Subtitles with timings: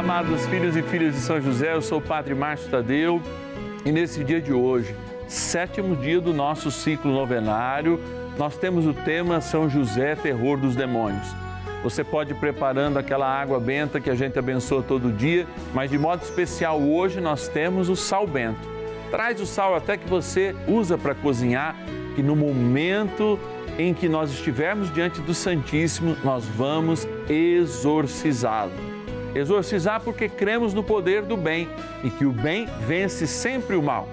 [0.00, 3.20] Amados filhos e filhas de São José, eu sou o Padre Márcio Tadeu
[3.84, 4.96] e nesse dia de hoje,
[5.28, 8.00] sétimo dia do nosso ciclo novenário,
[8.38, 11.28] nós temos o tema São José, terror dos demônios.
[11.82, 15.98] Você pode ir preparando aquela água benta que a gente abençoa todo dia, mas de
[15.98, 18.66] modo especial hoje nós temos o sal bento.
[19.10, 21.76] Traz o sal até que você usa para cozinhar,
[22.16, 23.38] que no momento
[23.78, 28.89] em que nós estivermos diante do Santíssimo, nós vamos exorcizá-lo
[29.34, 31.68] Exorcizar porque cremos no poder do bem
[32.02, 34.08] e que o bem vence sempre o mal.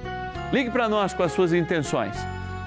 [0.51, 2.15] Ligue para nós com as suas intenções.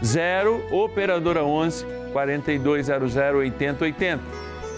[0.04, 4.22] 0 Operadora 11 4200 8080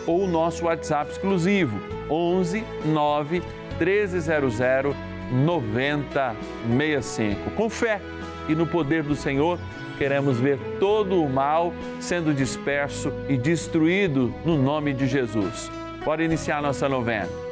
[0.06, 1.80] ou o nosso WhatsApp exclusivo
[2.11, 3.42] 11 9
[3.78, 4.59] 1300
[5.33, 7.50] 9065.
[7.52, 8.02] Com fé
[8.48, 9.59] e no poder do Senhor,
[9.97, 15.70] queremos ver todo o mal sendo disperso e destruído no nome de Jesus.
[16.05, 17.52] Pode iniciar nossa novena.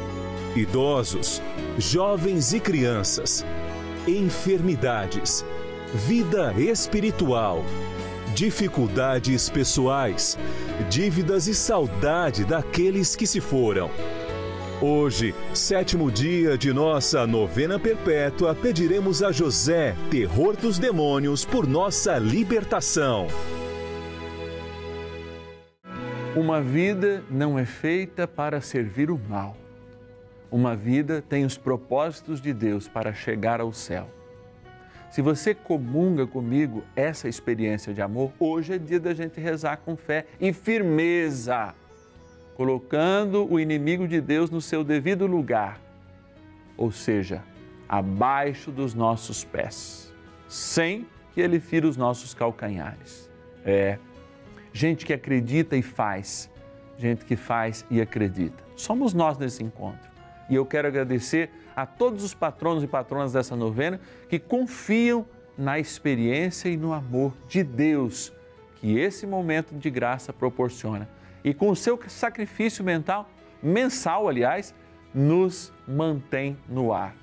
[0.55, 1.41] idosos,
[1.77, 3.45] jovens e crianças,
[4.07, 5.45] enfermidades,
[5.93, 7.63] vida espiritual,
[8.35, 10.37] dificuldades pessoais,
[10.89, 13.89] dívidas e saudade daqueles que se foram.
[14.81, 22.17] Hoje, sétimo dia de nossa novena perpétua, pediremos a José, terror dos demônios, por nossa
[22.17, 23.27] libertação.
[26.35, 29.60] Uma vida não é feita para servir o mal.
[30.51, 34.09] Uma vida tem os propósitos de Deus para chegar ao céu.
[35.09, 39.95] Se você comunga comigo essa experiência de amor, hoje é dia da gente rezar com
[39.95, 41.73] fé e firmeza,
[42.53, 45.79] colocando o inimigo de Deus no seu devido lugar,
[46.75, 47.41] ou seja,
[47.87, 50.13] abaixo dos nossos pés,
[50.49, 53.31] sem que ele fira os nossos calcanhares.
[53.63, 53.97] É
[54.73, 56.49] gente que acredita e faz,
[56.97, 58.61] gente que faz e acredita.
[58.75, 60.10] Somos nós nesse encontro.
[60.51, 65.25] E eu quero agradecer a todos os patronos e patronas dessa novena que confiam
[65.57, 68.33] na experiência e no amor de Deus
[68.75, 71.07] que esse momento de graça proporciona.
[71.41, 73.29] E com o seu sacrifício mental,
[73.63, 74.75] mensal, aliás,
[75.13, 77.15] nos mantém no ar.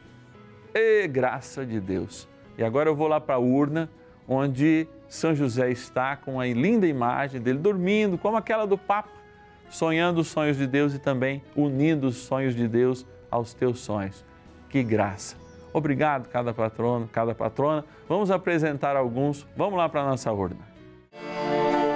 [0.74, 2.26] E graça de Deus.
[2.56, 3.90] E agora eu vou lá para a urna,
[4.26, 9.10] onde são José está com a linda imagem dele dormindo, como aquela do Papa,
[9.68, 14.24] sonhando os sonhos de Deus e também unindo os sonhos de Deus aos teus sonhos.
[14.68, 15.36] Que graça!
[15.72, 17.84] Obrigado, cada patrono, cada patrona.
[18.08, 19.46] Vamos apresentar alguns.
[19.56, 20.66] Vamos lá para a nossa urna.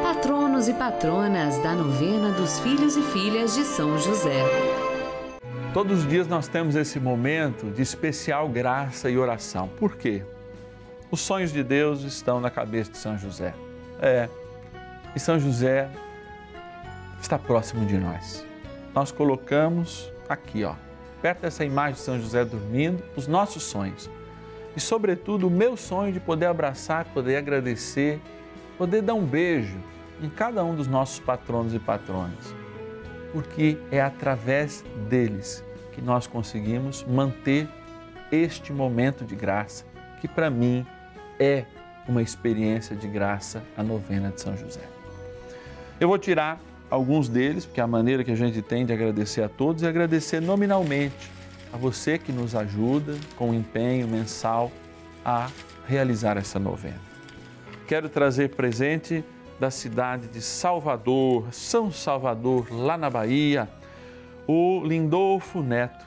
[0.03, 4.45] Patronos e patronas da novena dos filhos e filhas de São José.
[5.73, 9.69] Todos os dias nós temos esse momento de especial graça e oração.
[9.69, 10.23] Por quê?
[11.11, 13.55] Os sonhos de Deus estão na cabeça de São José.
[14.01, 14.29] É,
[15.17, 15.89] e São José
[17.21, 18.45] está próximo de nós.
[18.95, 20.75] Nós colocamos aqui, ó,
[21.23, 24.11] perto dessa imagem de São José dormindo, os nossos sonhos.
[24.77, 28.21] E, sobretudo, o meu sonho de poder abraçar, poder agradecer,
[28.77, 29.79] poder dar um beijo
[30.21, 32.55] em cada um dos nossos patronos e patronas.
[33.33, 37.69] Porque é através deles que nós conseguimos manter
[38.31, 39.85] este momento de graça,
[40.21, 40.85] que para mim
[41.39, 41.65] é
[42.09, 44.83] uma experiência de graça a novena de São José.
[46.01, 46.59] Eu vou tirar
[46.93, 50.41] alguns deles, porque a maneira que a gente tem de agradecer a todos é agradecer
[50.43, 51.31] nominalmente
[51.73, 54.71] a você que nos ajuda com empenho mensal
[55.25, 55.49] a
[55.89, 57.01] realizar essa novena.
[57.89, 59.25] Quero trazer presente
[59.59, 63.71] da cidade de Salvador, São Salvador, lá na Bahia,
[64.47, 66.05] o Lindolfo Neto.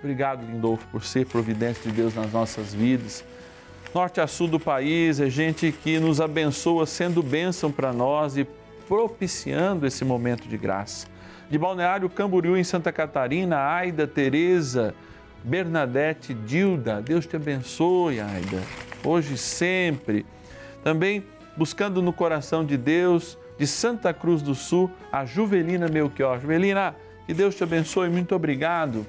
[0.00, 3.24] Obrigado, Lindolfo, por ser providência de Deus nas nossas vidas.
[3.94, 8.44] Norte a sul do país, é gente que nos abençoa, sendo bênção para nós e
[8.86, 11.06] propiciando esse momento de graça.
[11.50, 14.94] De Balneário Camboriú, em Santa Catarina, Aida, Tereza,
[15.42, 18.62] Bernadette, Dilda, Deus te abençoe, Aida,
[19.04, 20.24] hoje e sempre.
[20.82, 21.24] Também
[21.56, 26.40] buscando no coração de Deus, de Santa Cruz do Sul, a Juvelina Melchior.
[26.40, 26.96] Juvelina,
[27.26, 29.06] que Deus te abençoe, muito obrigado.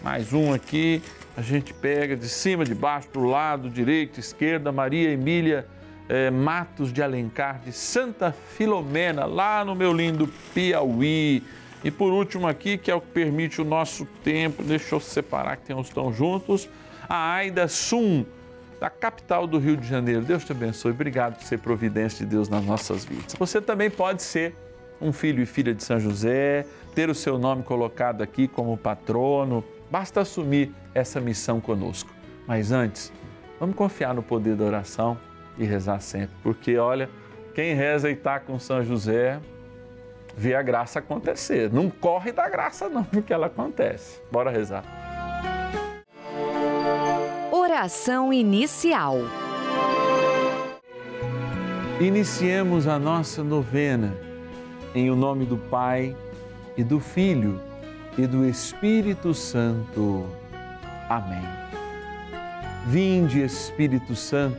[0.00, 1.02] Mais um aqui,
[1.36, 5.66] a gente pega de cima, de baixo, do lado, direito, esquerda, Maria Emília
[6.08, 11.42] eh, Matos de Alencar, de Santa Filomena, lá no meu lindo Piauí.
[11.82, 15.56] E por último aqui, que é o que permite o nosso tempo, deixa eu separar
[15.56, 16.68] que tem uns juntos,
[17.08, 18.24] a Aida Sum,
[18.80, 20.22] da capital do Rio de Janeiro.
[20.22, 20.92] Deus te abençoe.
[20.92, 23.34] Obrigado por ser providência de Deus nas nossas vidas.
[23.38, 24.54] Você também pode ser
[25.00, 29.64] um filho e filha de São José, ter o seu nome colocado aqui como patrono.
[29.90, 32.10] Basta assumir essa missão conosco.
[32.46, 33.12] Mas antes,
[33.60, 35.18] vamos confiar no poder da oração
[35.58, 37.08] e rezar sempre, porque olha,
[37.54, 39.40] quem reza e está com São José
[40.36, 41.72] vê a graça acontecer.
[41.72, 44.20] Não corre da graça, não, porque ela acontece.
[44.30, 44.84] Bora rezar.
[47.52, 49.18] Oração inicial.
[52.00, 54.12] Iniciemos a nossa novena
[54.94, 56.16] em o nome do Pai
[56.76, 57.60] e do Filho
[58.18, 60.26] e do Espírito Santo.
[61.08, 61.42] Amém.
[62.86, 64.58] Vinde, Espírito Santo,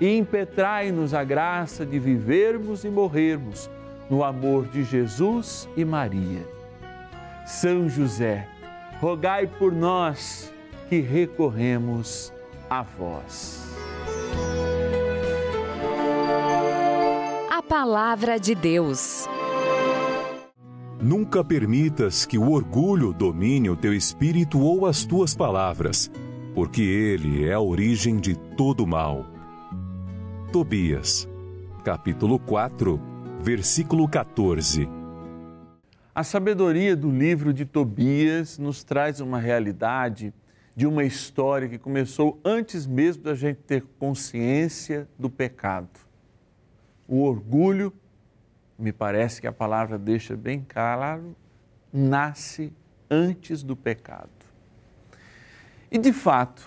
[0.00, 3.70] e impetrai-nos a graça de vivermos e morrermos
[4.10, 6.46] no amor de Jesus e Maria.
[7.46, 8.46] São José,
[9.00, 10.52] rogai por nós
[10.88, 12.32] que recorremos
[12.68, 13.64] a vós.
[17.50, 19.28] A Palavra de Deus.
[21.00, 26.10] Nunca permitas que o orgulho domine o teu espírito ou as tuas palavras,
[26.54, 29.35] porque ele é a origem de todo mal.
[30.56, 31.28] Tobias,
[31.84, 32.98] capítulo 4,
[33.42, 34.88] versículo 14.
[36.14, 40.32] A sabedoria do livro de Tobias nos traz uma realidade
[40.74, 45.90] de uma história que começou antes mesmo da gente ter consciência do pecado.
[47.06, 47.92] O orgulho
[48.78, 51.36] me parece que a palavra deixa bem claro,
[51.92, 52.72] nasce
[53.10, 54.30] antes do pecado.
[55.92, 56.66] E de fato,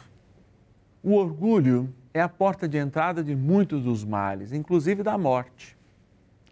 [1.02, 5.78] o orgulho é a porta de entrada de muitos dos males, inclusive da morte,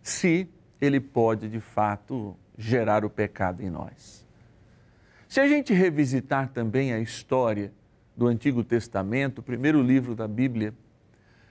[0.02, 0.48] se
[0.80, 4.26] ele pode de fato gerar o pecado em nós.
[5.28, 7.74] Se a gente revisitar também a história
[8.16, 10.74] do Antigo Testamento, o primeiro livro da Bíblia,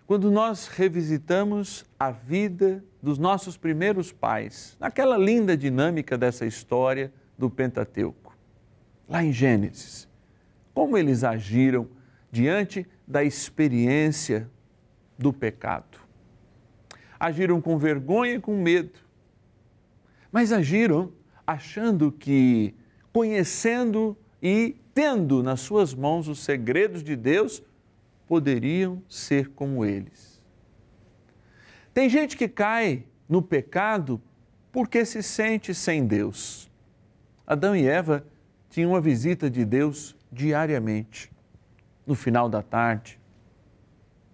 [0.06, 7.50] quando nós revisitamos a vida dos nossos primeiros pais, naquela linda dinâmica dessa história do
[7.50, 8.35] Pentateuco.
[9.06, 10.08] lá em Gênesis,
[10.73, 11.87] como eles agiram
[12.30, 14.50] diante da experiência
[15.18, 15.99] do pecado.
[17.18, 18.99] Agiram com vergonha e com medo,
[20.30, 21.12] mas agiram
[21.47, 22.75] achando que,
[23.12, 27.62] conhecendo e tendo nas suas mãos os segredos de Deus,
[28.26, 30.42] poderiam ser como eles.
[31.95, 34.21] Tem gente que cai no pecado
[34.71, 36.71] porque se sente sem Deus.
[37.47, 38.26] Adão e Eva
[38.68, 41.30] tinham uma visita de Deus diariamente.
[42.07, 43.19] No final da tarde,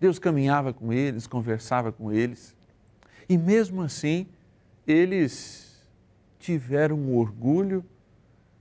[0.01, 2.55] Deus caminhava com eles, conversava com eles,
[3.29, 4.27] e mesmo assim,
[4.87, 5.81] eles
[6.39, 7.85] tiveram orgulho,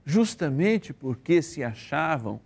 [0.04, 2.40] justamente porque se achavam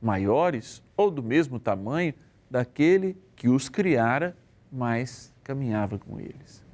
[0.00, 2.14] maiores ou do mesmo tamanho
[2.50, 4.36] daquele que os criara,
[4.72, 6.64] mas caminhava com eles.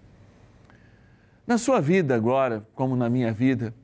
[1.47, 3.75] Na sua vida agora, como na minha vida,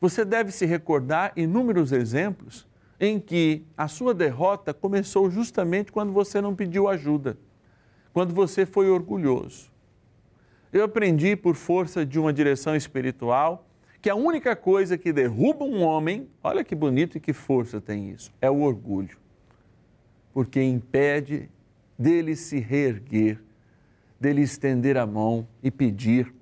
[0.00, 2.66] você deve se recordar inúmeros exemplos
[2.98, 7.36] em que a sua derrota começou justamente quando você não pediu ajuda,
[8.12, 9.70] quando você foi orgulhoso.
[10.72, 13.66] Eu aprendi por força de uma direção espiritual
[14.00, 18.10] que a única coisa que derruba um homem, olha que bonito e que força tem
[18.10, 19.18] isso, é o orgulho.
[20.32, 21.50] Porque impede
[21.98, 23.40] dele se reerguer,
[24.20, 26.32] dele estender a mão e pedir,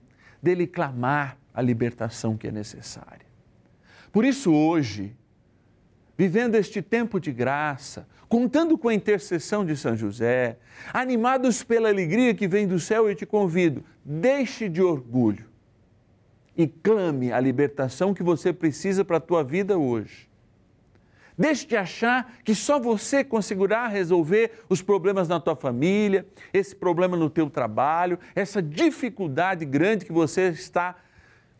[0.42, 3.26] dele clamar a libertação que é necessária.
[4.12, 5.16] Por isso, hoje,
[6.16, 10.58] vivendo este tempo de graça, contando com a intercessão de São José,
[10.92, 15.46] animados pela alegria que vem do céu, eu te convido, deixe de orgulho
[16.56, 20.28] e clame a libertação que você precisa para a tua vida hoje.
[21.36, 27.16] Deixe de achar que só você conseguirá resolver os problemas na tua família, esse problema
[27.16, 30.94] no teu trabalho, essa dificuldade grande que você está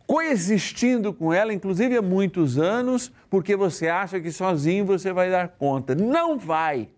[0.06, 5.48] coexistindo com ela, inclusive há muitos anos, porque você acha que sozinho você vai dar
[5.48, 5.94] conta.
[5.94, 6.88] Não vai.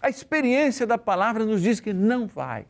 [0.00, 2.66] A experiência da palavra nos diz que não vai.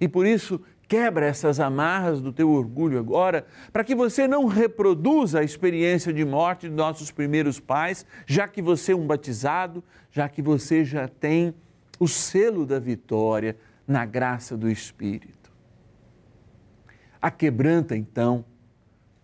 [0.00, 5.40] E por isso, quebra essas amarras do teu orgulho agora, para que você não reproduza
[5.40, 10.28] a experiência de morte de nossos primeiros pais, já que você é um batizado, já
[10.28, 11.54] que você já tem
[12.00, 13.56] o selo da vitória
[13.86, 15.37] na graça do Espírito
[17.20, 18.44] aquebranta então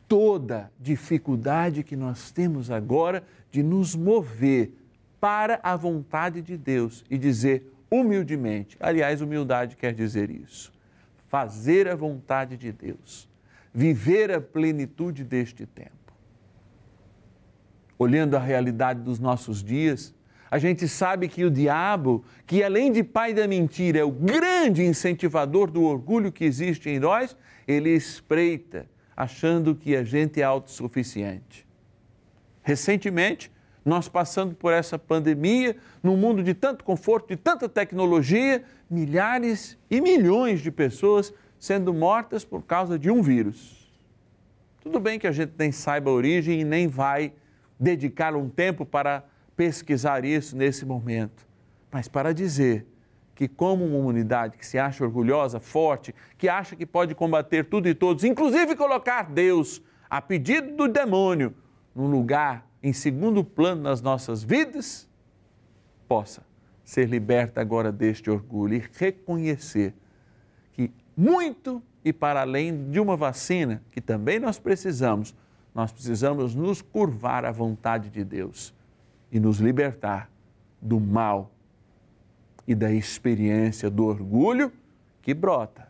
[0.09, 4.73] toda dificuldade que nós temos agora de nos mover
[5.21, 10.73] para a vontade de Deus e dizer humildemente, aliás, humildade quer dizer isso,
[11.29, 13.29] fazer a vontade de Deus,
[13.73, 15.91] viver a plenitude deste tempo.
[17.99, 20.15] Olhando a realidade dos nossos dias,
[20.51, 24.85] a gente sabe que o diabo, que além de pai da mentira, é o grande
[24.85, 31.67] incentivador do orgulho que existe em nós, ele espreita achando que a gente é autossuficiente.
[32.63, 33.51] Recentemente,
[33.85, 40.01] nós passando por essa pandemia, num mundo de tanto conforto, de tanta tecnologia, milhares e
[40.01, 43.85] milhões de pessoas sendo mortas por causa de um vírus.
[44.81, 47.33] Tudo bem que a gente nem saiba a origem e nem vai
[47.79, 49.25] dedicar um tempo para
[49.57, 51.47] pesquisar isso nesse momento,
[51.91, 52.87] mas para dizer
[53.35, 57.89] que, como uma humanidade que se acha orgulhosa, forte, que acha que pode combater tudo
[57.89, 61.55] e todos, inclusive colocar Deus, a pedido do demônio,
[61.95, 65.09] num lugar em segundo plano nas nossas vidas,
[66.07, 66.43] possa
[66.85, 69.95] ser liberta agora deste orgulho e reconhecer
[70.73, 75.35] que muito e para além de uma vacina, que também nós precisamos,
[75.75, 78.75] nós precisamos nos curvar à vontade de Deus
[79.33, 80.31] e nos libertar
[80.81, 81.54] do mal
[82.67, 84.73] e da experiência do orgulho
[85.23, 85.89] que brota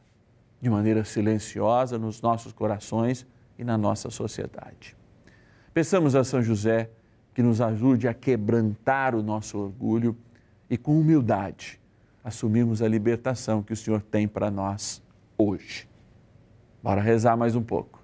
[0.60, 3.26] de maneira silenciosa nos nossos corações
[3.58, 4.96] e na nossa sociedade.
[5.72, 6.90] Peçamos a São José
[7.34, 10.16] que nos ajude a quebrantar o nosso orgulho
[10.70, 11.80] e, com humildade,
[12.22, 15.02] assumirmos a libertação que o Senhor tem para nós
[15.36, 15.88] hoje.
[16.82, 18.00] Bora rezar mais um pouco.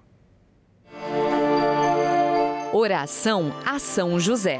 [2.73, 4.59] Oração a São José.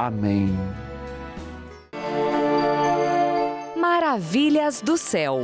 [0.00, 0.48] Amém.
[3.76, 5.40] Maravilhas do céu.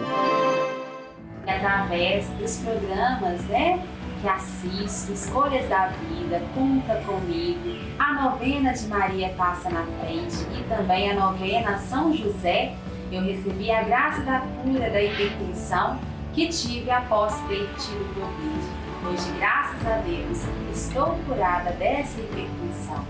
[1.47, 3.85] Através dos programas, né?
[4.23, 10.65] Que assisto, Escolhas da Vida, Conta Comigo, a novena de Maria Passa na Frente e
[10.71, 12.75] também a novena São José,
[13.13, 16.01] eu recebi a graça da cura da hipertensão
[16.33, 19.13] que tive após ter tido Covid.
[19.13, 23.05] Hoje, graças a Deus, estou curada dessa hipertensão.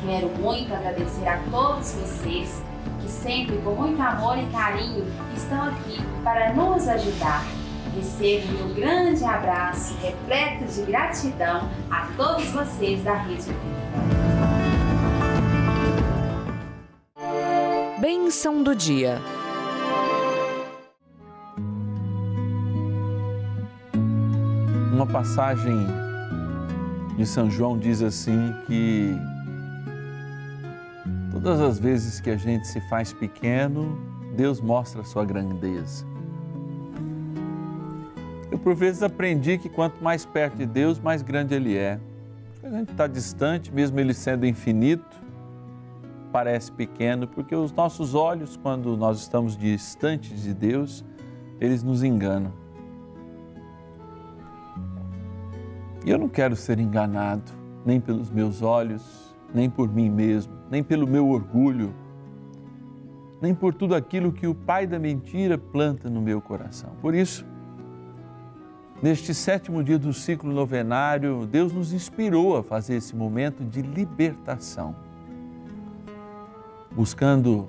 [0.00, 2.62] Quero muito agradecer a todos vocês
[3.00, 7.44] que sempre com muito amor e carinho estão aqui para nos ajudar.
[7.96, 13.78] Recebo um grande abraço repleto de gratidão a todos vocês da Rede Vida.
[18.00, 19.20] Bênção do dia.
[24.92, 25.86] Uma passagem
[27.16, 29.16] de São João diz assim que
[31.40, 33.98] todas as vezes que a gente se faz pequeno,
[34.36, 36.04] Deus mostra a sua grandeza.
[38.50, 42.00] Eu por vezes aprendi que quanto mais perto de Deus, mais grande Ele é.
[42.62, 45.16] A gente está distante, mesmo Ele sendo infinito,
[46.32, 51.04] parece pequeno, porque os nossos olhos, quando nós estamos distantes de Deus,
[51.60, 52.52] eles nos enganam.
[56.04, 57.52] E eu não quero ser enganado,
[57.84, 61.94] nem pelos meus olhos, nem por mim mesmo, nem pelo meu orgulho,
[63.40, 66.90] nem por tudo aquilo que o pai da mentira planta no meu coração.
[67.00, 67.46] Por isso,
[69.02, 74.94] neste sétimo dia do ciclo novenário, Deus nos inspirou a fazer esse momento de libertação,
[76.90, 77.68] buscando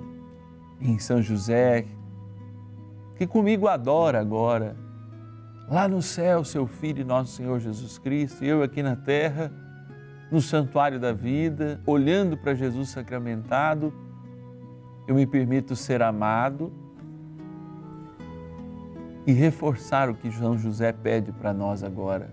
[0.80, 1.86] em São José,
[3.16, 4.76] que comigo adora agora
[5.68, 9.52] lá no céu, seu Filho nosso Senhor Jesus Cristo, e eu aqui na terra,
[10.30, 13.92] no santuário da vida, olhando para Jesus sacramentado,
[15.06, 16.72] eu me permito ser amado
[19.26, 22.30] e reforçar o que João José pede para nós agora.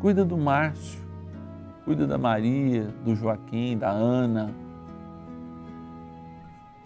[0.00, 1.00] Cuida do Márcio,
[1.84, 4.52] cuida da Maria, do Joaquim, da Ana,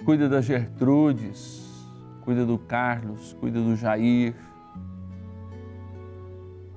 [0.04, 1.86] cuida da Gertrudes,
[2.22, 4.34] cuida do Carlos, cuida do Jair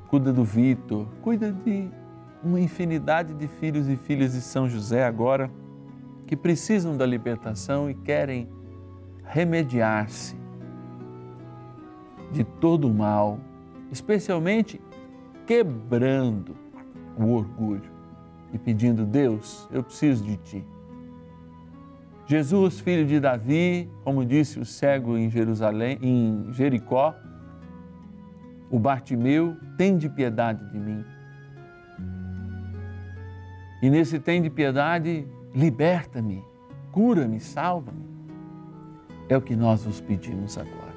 [0.09, 1.88] cuida do Vitor, cuida de
[2.43, 5.52] uma infinidade de filhos e filhas de São José agora
[6.25, 8.47] que precisam da libertação e querem
[9.23, 10.36] remediar-se
[12.32, 13.39] de todo o mal,
[13.91, 14.80] especialmente
[15.45, 16.56] quebrando
[17.17, 17.89] o orgulho
[18.54, 20.65] e pedindo: Deus, eu preciso de ti.
[22.28, 27.15] Jesus, filho de Davi, como disse o cego em Jerusalém, em Jericó,
[28.69, 31.04] o Bartimeu, tem de piedade de mim.
[33.81, 36.43] E nesse tem de piedade, liberta-me,
[36.91, 38.07] cura-me, salva-me.
[39.29, 40.89] É o que nós vos pedimos agora.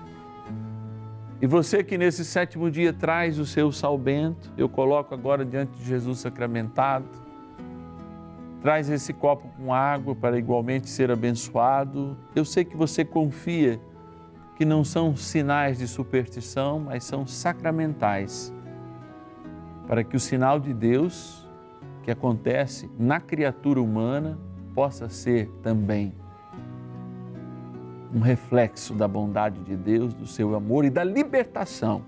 [1.41, 5.85] E você que nesse sétimo dia traz o seu salbento, eu coloco agora diante de
[5.85, 7.05] Jesus sacramentado,
[8.61, 12.17] traz esse copo com água para igualmente ser abençoado.
[12.35, 13.81] Eu sei que você confia
[14.57, 18.55] que não são sinais de superstição, mas são sacramentais,
[19.89, 21.42] para que o sinal de Deus
[22.03, 24.39] que acontece na criatura humana
[24.75, 26.13] possa ser também
[28.15, 32.05] um reflexo da bondade de Deus, do seu amor e da libertação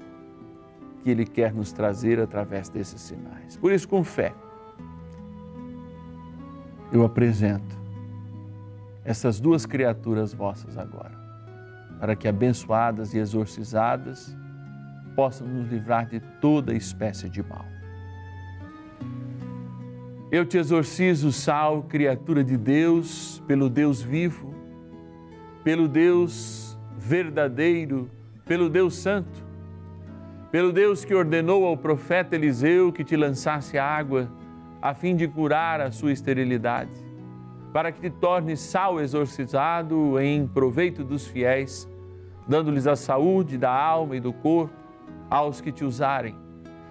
[1.02, 3.56] que Ele quer nos trazer através desses sinais.
[3.56, 4.34] Por isso, com fé,
[6.92, 7.74] eu apresento
[9.04, 11.12] essas duas criaturas vossas agora,
[11.98, 14.36] para que abençoadas e exorcizadas
[15.14, 17.64] possam nos livrar de toda espécie de mal.
[20.34, 24.52] Eu te exorcizo, Sal, criatura de Deus, pelo Deus vivo,
[25.62, 28.10] pelo Deus verdadeiro,
[28.44, 29.46] pelo Deus santo,
[30.50, 34.28] pelo Deus que ordenou ao profeta Eliseu que te lançasse água
[34.82, 36.90] a fim de curar a sua esterilidade,
[37.72, 41.88] para que te tornes sal exorcizado em proveito dos fiéis,
[42.48, 44.74] dando-lhes a saúde da alma e do corpo
[45.30, 46.34] aos que te usarem,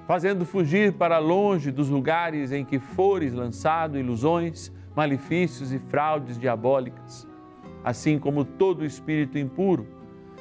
[0.07, 7.27] fazendo fugir para longe dos lugares em que fores lançado ilusões, malefícios e fraudes diabólicas,
[7.83, 9.87] assim como todo espírito impuro,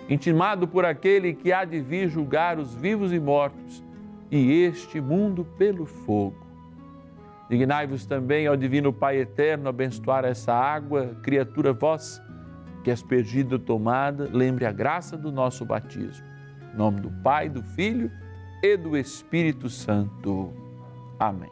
[0.09, 3.83] intimado por aquele que há de vir julgar os vivos e mortos,
[4.31, 6.42] e este mundo pelo fogo
[7.53, 12.25] Dignai-vos também ao Divino Pai Eterno abençoar essa água, criatura vossa,
[12.83, 16.27] que aspergida tomada, lembre a graça do nosso batismo.
[16.72, 18.11] Em nome do Pai, do Filho
[18.62, 20.53] e do Espírito Santo.
[21.18, 21.51] Amém.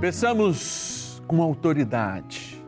[0.00, 2.60] Peçamos com autoridade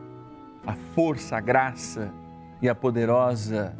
[0.65, 2.13] a força, a graça
[2.61, 3.77] e a poderosa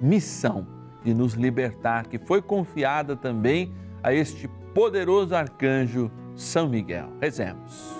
[0.00, 0.66] missão
[1.02, 7.08] de nos libertar, que foi confiada também a este poderoso arcanjo São Miguel.
[7.20, 7.99] Rezemos.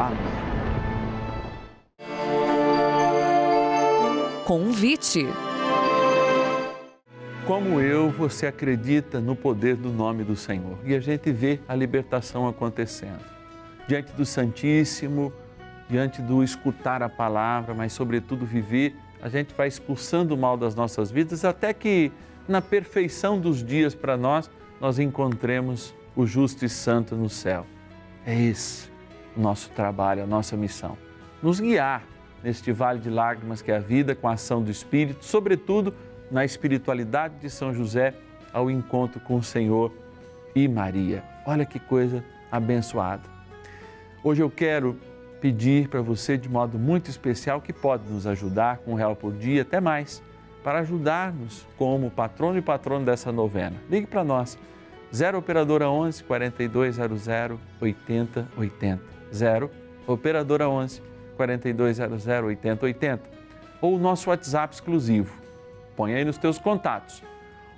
[0.00, 0.16] Amém.
[4.46, 5.26] Convite.
[7.46, 11.74] Como eu, você acredita no poder do nome do Senhor e a gente vê a
[11.74, 13.24] libertação acontecendo
[13.86, 15.32] diante do Santíssimo,
[15.88, 20.74] diante do escutar a palavra, mas sobretudo viver, a gente vai expulsando o mal das
[20.74, 22.10] nossas vidas até que
[22.48, 27.66] na perfeição dos dias para nós, nós encontremos o justo e santo no céu.
[28.24, 28.89] É esse
[29.36, 30.96] o nosso trabalho, a nossa missão.
[31.42, 32.02] Nos guiar
[32.42, 35.94] neste vale de lágrimas que é a vida com a ação do Espírito, sobretudo
[36.30, 38.14] na espiritualidade de São José
[38.52, 39.92] ao encontro com o Senhor
[40.54, 41.22] e Maria.
[41.46, 43.22] Olha que coisa abençoada.
[44.22, 44.98] Hoje eu quero
[45.40, 49.32] pedir para você de modo muito especial que pode nos ajudar com um real por
[49.32, 50.22] dia, até mais,
[50.62, 53.76] para ajudar-nos como patrono e patrono dessa novena.
[53.88, 54.58] Ligue para nós,
[55.14, 57.28] 0 Operadora 11 4200
[57.80, 59.19] 8080.
[59.32, 59.70] 0
[60.06, 61.02] Operadora 11
[61.36, 63.22] 4200 8080.
[63.80, 65.34] Ou o nosso WhatsApp exclusivo.
[65.96, 67.22] Põe aí nos teus contatos.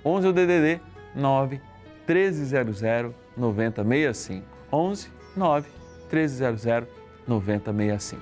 [0.03, 0.81] 11 o DDD
[1.15, 1.61] 9
[2.07, 2.81] 1300
[3.37, 4.45] 9065.
[4.71, 5.69] 11 9
[6.11, 6.87] 1300
[7.27, 8.21] 9065.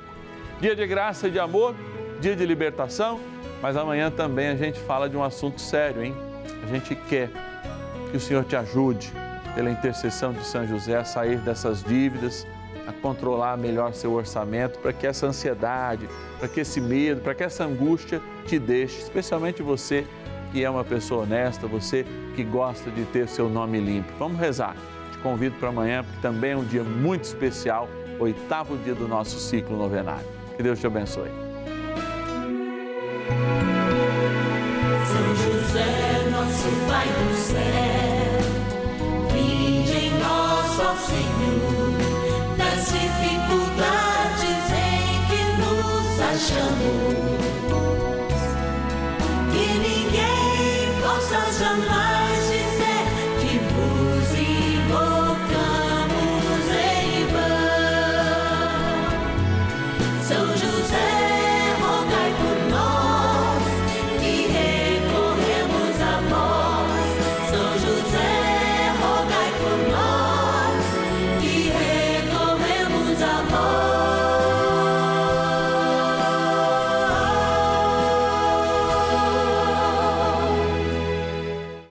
[0.59, 1.75] Dia de graça e de amor,
[2.19, 3.19] dia de libertação,
[3.61, 6.15] mas amanhã também a gente fala de um assunto sério, hein?
[6.63, 7.29] A gente quer
[8.11, 9.11] que o Senhor te ajude,
[9.55, 12.45] pela intercessão de São José, a sair dessas dívidas,
[12.91, 16.07] a controlar melhor seu orçamento, para que essa ansiedade,
[16.39, 20.05] para que esse medo, para que essa angústia te deixe, especialmente você
[20.51, 24.11] que é uma pessoa honesta, você que gosta de ter seu nome limpo.
[24.19, 24.75] Vamos rezar
[25.21, 27.87] convido para amanhã, porque também é um dia muito especial,
[28.19, 30.27] oitavo dia do nosso ciclo novenário.
[30.55, 31.50] Que Deus te abençoe.